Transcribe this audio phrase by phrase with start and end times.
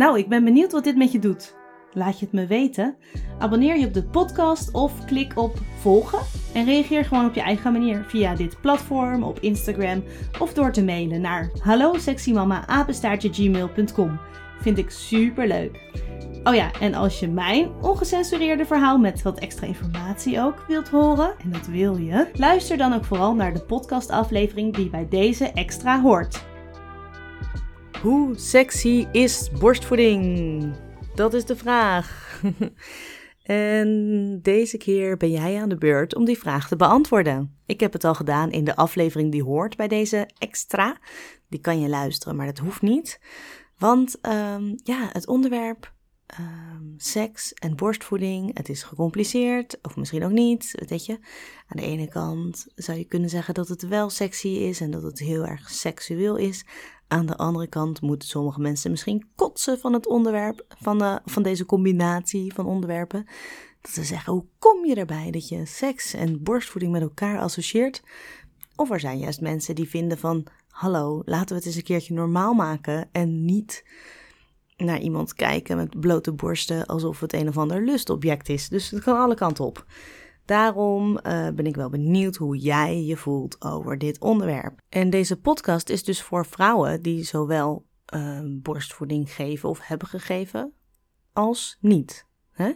[0.00, 1.54] Nou, ik ben benieuwd wat dit met je doet.
[1.92, 2.96] Laat je het me weten.
[3.38, 6.18] Abonneer je op de podcast of klik op volgen.
[6.54, 10.02] En reageer gewoon op je eigen manier via dit platform, op Instagram
[10.38, 11.94] of door te mailen naar hallo
[14.60, 15.80] Vind ik super leuk.
[16.44, 21.34] Oh ja, en als je mijn ongecensureerde verhaal met wat extra informatie ook wilt horen,
[21.42, 26.00] en dat wil je, luister dan ook vooral naar de podcastaflevering die bij deze extra
[26.00, 26.48] hoort.
[28.02, 30.74] Hoe sexy is borstvoeding?
[31.14, 32.40] Dat is de vraag.
[33.42, 37.58] en deze keer ben jij aan de beurt om die vraag te beantwoorden.
[37.66, 40.98] Ik heb het al gedaan in de aflevering die hoort bij deze extra.
[41.48, 43.20] Die kan je luisteren, maar dat hoeft niet.
[43.78, 45.92] Want um, ja, het onderwerp
[46.38, 51.12] um, seks en borstvoeding, het is gecompliceerd, of misschien ook niet, weet je.
[51.66, 55.02] Aan de ene kant zou je kunnen zeggen dat het wel sexy is en dat
[55.02, 56.64] het heel erg seksueel is.
[57.12, 61.42] Aan de andere kant moeten sommige mensen misschien kotsen van het onderwerp, van, de, van
[61.42, 63.26] deze combinatie van onderwerpen.
[63.80, 68.02] Dat ze zeggen, hoe kom je erbij dat je seks en borstvoeding met elkaar associeert?
[68.76, 72.14] Of er zijn juist mensen die vinden van, hallo, laten we het eens een keertje
[72.14, 73.84] normaal maken en niet
[74.76, 78.68] naar iemand kijken met blote borsten alsof het een of ander lustobject is.
[78.68, 79.84] Dus het kan alle kanten op.
[80.44, 84.80] Daarom uh, ben ik wel benieuwd hoe jij je voelt over dit onderwerp.
[84.88, 90.72] En deze podcast is dus voor vrouwen die zowel uh, borstvoeding geven of hebben gegeven,
[91.32, 92.26] als niet.
[92.50, 92.72] Hè?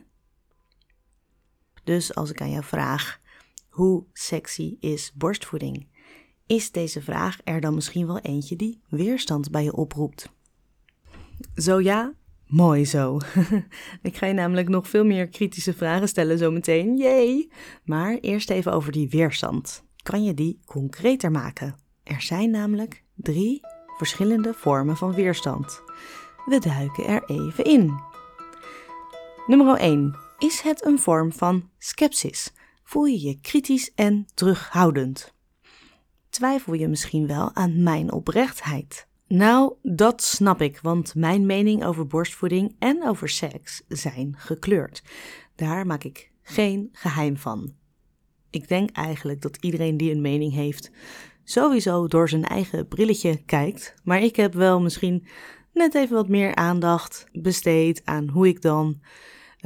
[1.84, 3.20] Dus als ik aan jou vraag,
[3.68, 5.88] hoe sexy is borstvoeding?
[6.46, 10.32] Is deze vraag er dan misschien wel eentje die weerstand bij je oproept?
[11.54, 12.14] Zo ja,
[12.46, 13.20] mooi zo.
[14.02, 16.96] ik ga je namelijk nog veel meer kritische vragen stellen zometeen.
[16.96, 17.50] Jee!
[17.84, 19.84] Maar eerst even over die weerstand.
[20.02, 21.74] Kan je die concreter maken?
[22.02, 23.60] Er zijn namelijk drie
[23.96, 25.82] verschillende vormen van weerstand.
[26.44, 27.94] We duiken er even in.
[29.46, 30.16] Nummer 1.
[30.38, 32.52] Is het een vorm van skepsis?
[32.84, 35.34] Voel je je kritisch en terughoudend?
[36.30, 39.06] Twijfel je misschien wel aan mijn oprechtheid?
[39.34, 45.02] Nou, dat snap ik, want mijn mening over borstvoeding en over seks zijn gekleurd.
[45.54, 47.74] Daar maak ik geen geheim van.
[48.50, 50.90] Ik denk eigenlijk dat iedereen die een mening heeft,
[51.44, 55.26] sowieso door zijn eigen brilletje kijkt, maar ik heb wel misschien
[55.72, 59.00] net even wat meer aandacht besteed aan hoe ik dan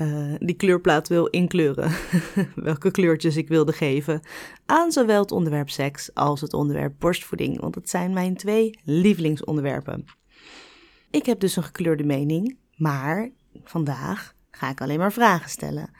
[0.00, 1.92] uh, die kleurplaat wil inkleuren.
[2.54, 4.20] Welke kleurtjes ik wilde geven
[4.66, 10.04] aan zowel het onderwerp seks als het onderwerp borstvoeding, want het zijn mijn twee lievelingsonderwerpen.
[11.10, 13.30] Ik heb dus een gekleurde mening, maar
[13.64, 15.90] vandaag ga ik alleen maar vragen stellen.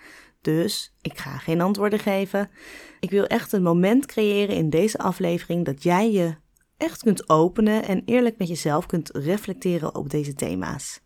[0.41, 2.51] Dus ik ga geen antwoorden geven.
[3.01, 6.37] Ik wil echt een moment creëren in deze aflevering dat jij je
[6.77, 11.01] echt kunt openen en eerlijk met jezelf kunt reflecteren op deze thema's.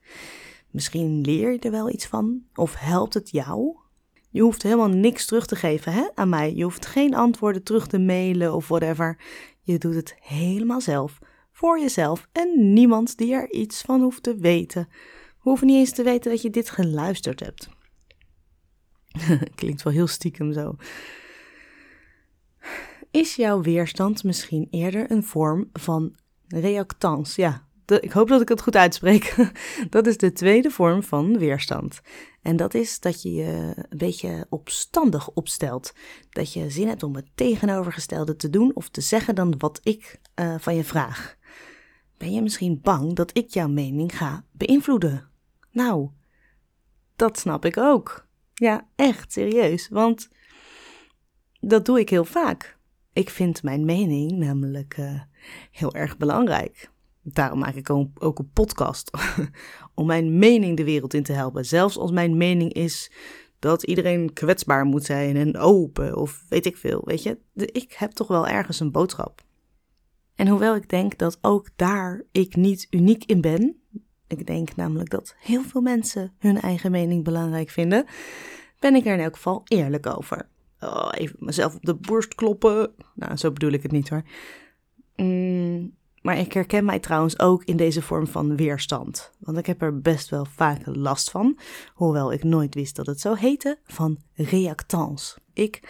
[0.72, 3.76] Misschien leer je er wel iets van of helpt het jou?
[4.30, 6.54] Je hoeft helemaal niks terug te geven hè, aan mij.
[6.54, 9.18] Je hoeft geen antwoorden terug te mailen of whatever.
[9.60, 11.18] Je doet het helemaal zelf,
[11.52, 14.88] voor jezelf en niemand die er iets van hoeft te weten.
[15.42, 17.68] We hoeven niet eens te weten dat je dit geluisterd hebt.
[19.54, 20.76] Klinkt wel heel stiekem zo.
[23.10, 26.16] Is jouw weerstand misschien eerder een vorm van
[26.46, 27.40] reactance?
[27.40, 27.66] Ja,
[28.00, 29.36] ik hoop dat ik het goed uitspreek.
[29.90, 32.00] dat is de tweede vorm van weerstand.
[32.42, 35.92] En dat is dat je je een beetje opstandig opstelt.
[36.30, 40.20] Dat je zin hebt om het tegenovergestelde te doen of te zeggen dan wat ik
[40.40, 41.36] uh, van je vraag.
[42.16, 45.28] Ben je misschien bang dat ik jouw mening ga beïnvloeden?
[45.70, 46.10] Nou,
[47.16, 48.26] dat snap ik ook.
[48.54, 49.88] Ja, echt serieus.
[49.88, 50.28] Want
[51.60, 52.78] dat doe ik heel vaak.
[53.12, 55.20] Ik vind mijn mening namelijk uh,
[55.70, 56.90] heel erg belangrijk.
[57.22, 59.10] Daarom maak ik ook een podcast.
[59.94, 61.64] om mijn mening de wereld in te helpen.
[61.64, 63.12] Zelfs als mijn mening is
[63.58, 67.02] dat iedereen kwetsbaar moet zijn en open of weet ik veel.
[67.04, 69.42] Weet je, ik heb toch wel ergens een boodschap.
[70.34, 73.76] En hoewel ik denk dat ook daar ik niet uniek in ben.
[74.26, 78.04] Ik denk namelijk dat heel veel mensen hun eigen mening belangrijk vinden.
[78.78, 80.48] Ben ik er in elk geval eerlijk over.
[80.80, 82.94] Oh, even mezelf op de borst kloppen.
[83.14, 84.22] Nou, zo bedoel ik het niet hoor.
[85.16, 89.32] Mm, maar ik herken mij trouwens ook in deze vorm van weerstand.
[89.38, 91.58] Want ik heb er best wel vaak last van,
[91.94, 95.38] hoewel ik nooit wist dat het zo heette, van reactance.
[95.52, 95.80] Ik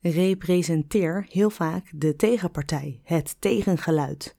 [0.00, 4.36] representeer heel vaak de tegenpartij, het tegengeluid.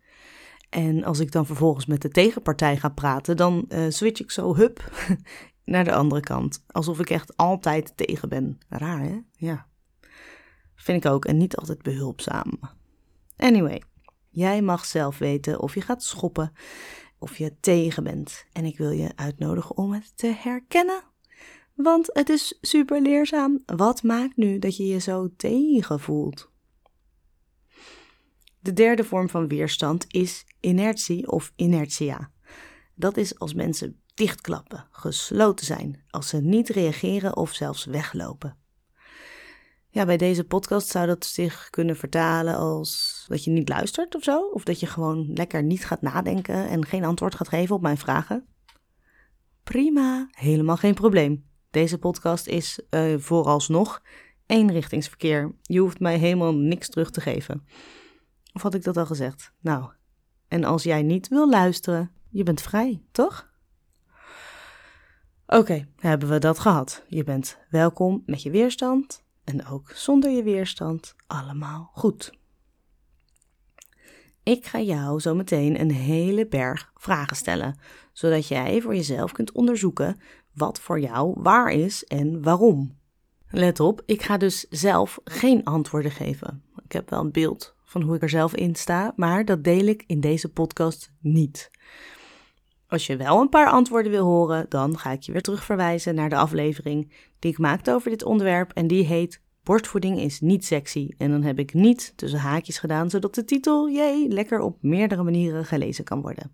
[0.69, 4.55] En als ik dan vervolgens met de tegenpartij ga praten, dan uh, switch ik zo
[4.55, 4.91] hup
[5.63, 6.63] naar de andere kant.
[6.67, 8.57] Alsof ik echt altijd tegen ben.
[8.69, 9.19] Raar hè?
[9.31, 9.67] Ja.
[10.75, 12.59] Vind ik ook en niet altijd behulpzaam.
[13.37, 13.81] Anyway.
[14.35, 16.51] Jij mag zelf weten of je gaat schoppen
[17.19, 18.45] of je tegen bent.
[18.51, 21.03] En ik wil je uitnodigen om het te herkennen.
[21.73, 23.63] Want het is super leerzaam.
[23.65, 26.51] Wat maakt nu dat je je zo tegen voelt?
[28.59, 32.31] De derde vorm van weerstand is inertie of inertia.
[32.95, 38.57] Dat is als mensen dichtklappen, gesloten zijn, als ze niet reageren of zelfs weglopen.
[39.95, 44.23] Ja, bij deze podcast zou dat zich kunnen vertalen als dat je niet luistert of
[44.23, 47.81] zo, of dat je gewoon lekker niet gaat nadenken en geen antwoord gaat geven op
[47.81, 48.45] mijn vragen.
[49.63, 51.45] Prima, helemaal geen probleem.
[51.69, 54.01] Deze podcast is uh, vooralsnog
[54.45, 55.55] eenrichtingsverkeer.
[55.61, 57.65] Je hoeft mij helemaal niks terug te geven.
[58.53, 59.53] Of had ik dat al gezegd?
[59.61, 59.91] Nou,
[60.47, 63.49] en als jij niet wil luisteren, je bent vrij, toch?
[65.47, 67.03] Oké, hebben we dat gehad.
[67.07, 72.31] Je bent welkom met je weerstand en ook zonder je weerstand allemaal goed.
[74.43, 77.79] Ik ga jou zo meteen een hele berg vragen stellen,
[78.13, 80.19] zodat jij voor jezelf kunt onderzoeken
[80.51, 82.97] wat voor jou waar is en waarom.
[83.49, 86.63] Let op, ik ga dus zelf geen antwoorden geven.
[86.83, 89.85] Ik heb wel een beeld van hoe ik er zelf in sta, maar dat deel
[89.85, 91.71] ik in deze podcast niet.
[92.87, 96.29] Als je wel een paar antwoorden wil horen, dan ga ik je weer terugverwijzen naar
[96.29, 101.09] de aflevering die ik maakte over dit onderwerp en die heet Borstvoeding is niet sexy.
[101.17, 105.23] En dan heb ik niet tussen haakjes gedaan, zodat de titel, jee, lekker op meerdere
[105.23, 106.51] manieren gelezen kan worden.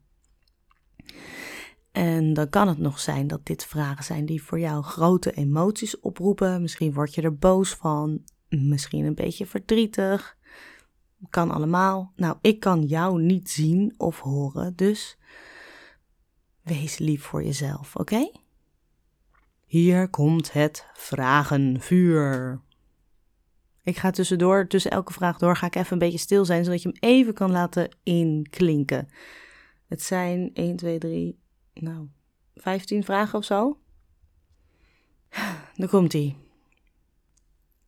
[1.92, 6.00] En dan kan het nog zijn dat dit vragen zijn die voor jou grote emoties
[6.00, 6.62] oproepen.
[6.62, 10.38] Misschien word je er boos van, misschien een beetje verdrietig.
[11.30, 12.12] Kan allemaal.
[12.16, 15.18] Nou, ik kan jou niet zien of horen, dus
[16.72, 18.32] wees lief voor jezelf, oké?
[19.66, 22.62] Hier komt het vragenvuur.
[23.84, 26.82] Ik ga tussendoor, tussen elke vraag door, ga ik even een beetje stil zijn, zodat
[26.82, 29.10] je hem even kan laten inklinken.
[29.88, 31.40] Het zijn 1, 2, 3,
[31.74, 32.08] nou,
[32.56, 33.80] 15 vragen of zo.
[35.76, 36.38] Dan komt ie.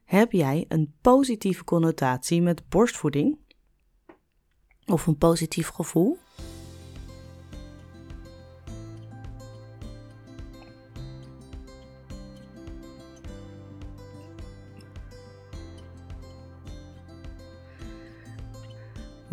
[0.03, 3.37] Heb jij een positieve connotatie met borstvoeding?
[4.85, 6.17] Of een positief gevoel?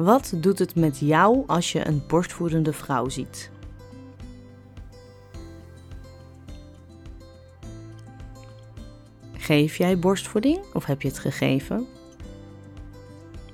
[0.00, 3.50] Wat doet het met jou als je een borstvoedende vrouw ziet?
[9.32, 11.86] Geef jij borstvoeding of heb je het gegeven?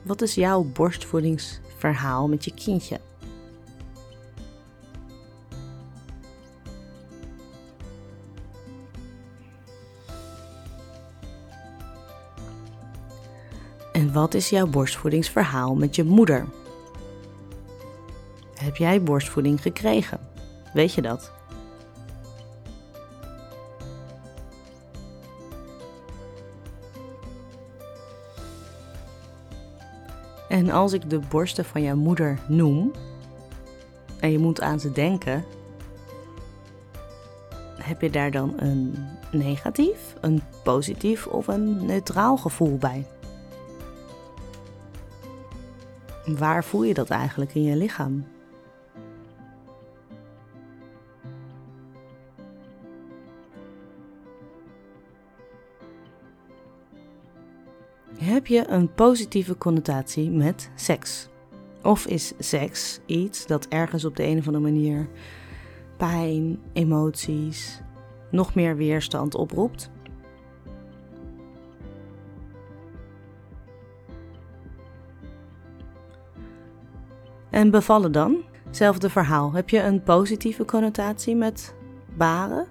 [0.03, 3.01] Wat is jouw borstvoedingsverhaal met je kindje?
[13.97, 16.47] En wat is jouw borstvoedingsverhaal met je moeder?
[18.55, 20.21] Heb jij borstvoeding gekregen?
[20.73, 21.33] Weet je dat?
[30.49, 32.93] En als ik de borsten van jouw moeder noem,
[34.21, 35.45] en je moet aan ze denken,
[37.77, 38.95] heb je daar dan een
[39.33, 43.07] negatief, een positief of een neutraal gevoel bij?
[46.26, 48.25] Waar voel je dat eigenlijk in je lichaam?
[58.18, 61.28] Heb je een positieve connotatie met seks?
[61.83, 65.09] Of is seks iets dat ergens op de een of andere manier
[65.97, 67.80] pijn, emoties,
[68.30, 69.90] nog meer weerstand oproept?
[77.57, 78.43] En bevallen dan?
[78.65, 79.53] Hetzelfde verhaal.
[79.53, 81.75] Heb je een positieve connotatie met
[82.17, 82.67] baren?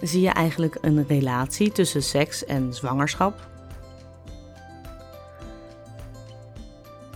[0.00, 3.48] Zie je eigenlijk een relatie tussen seks en zwangerschap?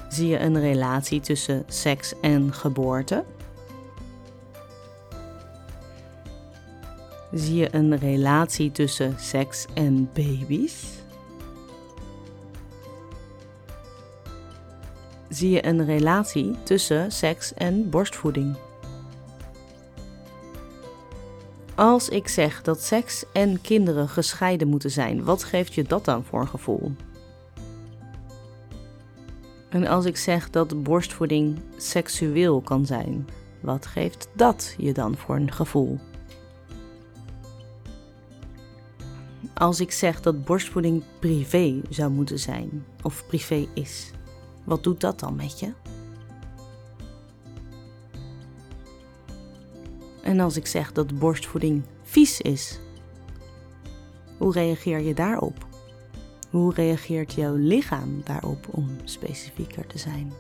[0.09, 3.25] Zie je een relatie tussen seks en geboorte?
[7.33, 11.05] Zie je een relatie tussen seks en baby's?
[15.37, 18.57] Zie je een relatie tussen seks en borstvoeding?
[21.75, 26.25] Als ik zeg dat seks en kinderen gescheiden moeten zijn, wat geeft je dat dan
[26.25, 26.93] voor gevoel?
[29.69, 33.29] En als ik zeg dat borstvoeding seksueel kan zijn,
[33.61, 35.99] wat geeft dat je dan voor een gevoel?
[39.55, 44.11] als ik zeg dat borstvoeding privé zou moeten zijn of privé is?
[44.67, 45.73] Wat doet dat dan met je?
[50.23, 52.81] En als ik zeg dat borstvoeding vies is,
[54.39, 55.67] hoe reageer je daarop?
[56.51, 60.33] Hoe reageert jouw lichaam daarop om specifieker te zijn?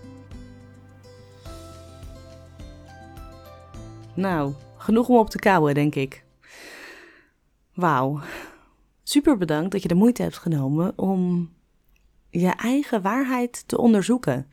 [4.15, 6.25] Nou, genoeg om op te kouwen, denk ik.
[7.75, 8.21] Wauw.
[9.03, 11.51] Super bedankt dat je de moeite hebt genomen om
[12.31, 14.49] je eigen waarheid te onderzoeken.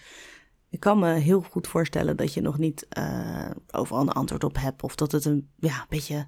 [0.70, 4.58] Ik kan me heel goed voorstellen dat je nog niet uh, overal een antwoord op
[4.58, 4.84] hebt.
[4.84, 6.28] Of dat het een ja, beetje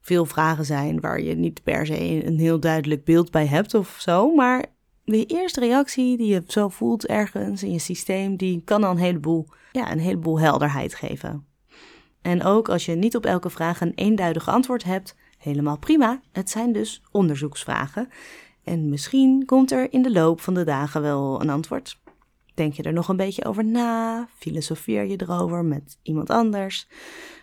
[0.00, 3.96] veel vragen zijn waar je niet per se een heel duidelijk beeld bij hebt of
[3.98, 4.34] zo.
[4.34, 4.64] Maar
[5.04, 9.02] de eerste reactie die je zo voelt ergens in je systeem, die kan dan een
[9.02, 11.46] heleboel, ja, een heleboel helderheid geven.
[12.22, 16.20] En ook als je niet op elke vraag een eenduidig antwoord hebt, helemaal prima.
[16.32, 18.08] Het zijn dus onderzoeksvragen.
[18.68, 22.00] En misschien komt er in de loop van de dagen wel een antwoord.
[22.54, 24.28] Denk je er nog een beetje over na?
[24.34, 26.88] Filosofeer je erover met iemand anders?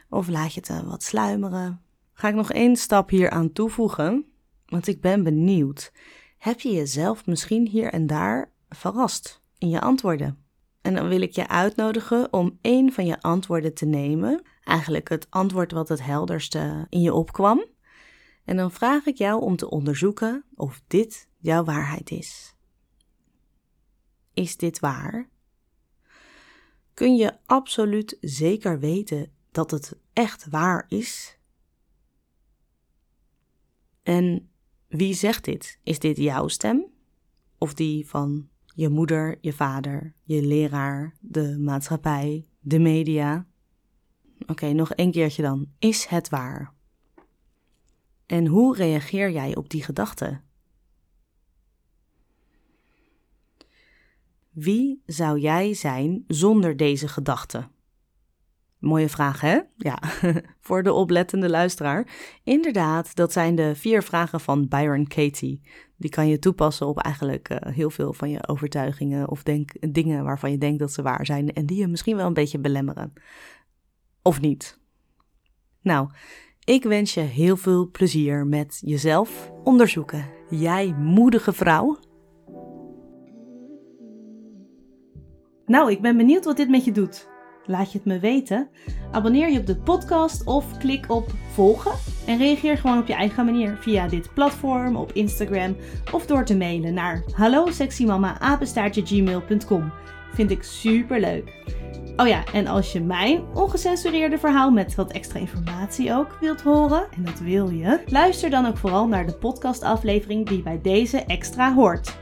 [0.09, 1.81] Of laat je het wat sluimeren?
[2.13, 4.25] Ga ik nog één stap hier aan toevoegen,
[4.65, 5.91] want ik ben benieuwd.
[6.37, 10.37] Heb je jezelf misschien hier en daar verrast in je antwoorden?
[10.81, 15.27] En dan wil ik je uitnodigen om één van je antwoorden te nemen, eigenlijk het
[15.29, 17.65] antwoord wat het helderste in je opkwam.
[18.45, 22.55] En dan vraag ik jou om te onderzoeken of dit jouw waarheid is.
[24.33, 25.29] Is dit waar?
[26.93, 31.37] Kun je absoluut zeker weten dat het echt waar is?
[34.03, 34.49] En
[34.87, 35.79] wie zegt dit?
[35.83, 36.85] Is dit jouw stem?
[37.57, 43.47] Of die van je moeder, je vader, je leraar, de maatschappij, de media?
[44.47, 45.67] Oké, nog een keertje dan.
[45.79, 46.73] Is het waar?
[48.25, 50.39] En hoe reageer jij op die gedachte?
[54.49, 57.67] Wie zou jij zijn zonder deze gedachte?
[58.77, 59.59] Mooie vraag, hè?
[59.77, 59.99] Ja,
[60.59, 62.07] voor de oplettende luisteraar.
[62.43, 65.61] Inderdaad, dat zijn de vier vragen van Byron Katie.
[65.97, 70.23] Die kan je toepassen op eigenlijk uh, heel veel van je overtuigingen of denk, dingen
[70.23, 73.13] waarvan je denkt dat ze waar zijn en die je misschien wel een beetje belemmeren.
[74.21, 74.79] Of niet.
[75.81, 76.09] Nou,
[76.65, 80.25] ik wens je heel veel plezier met jezelf onderzoeken.
[80.49, 81.97] Jij moedige vrouw.
[85.65, 87.27] Nou, ik ben benieuwd wat dit met je doet.
[87.65, 88.69] Laat je het me weten.
[89.11, 91.91] Abonneer je op de podcast of klik op volgen.
[92.25, 95.75] En reageer gewoon op je eigen manier via dit platform, op Instagram
[96.13, 97.67] of door te mailen naar hallo
[100.33, 101.63] Vind ik super leuk.
[102.17, 107.07] Oh ja, en als je mijn ongecensureerde verhaal met wat extra informatie ook wilt horen,
[107.15, 111.73] en dat wil je, luister dan ook vooral naar de podcastaflevering die bij deze extra
[111.73, 112.17] hoort.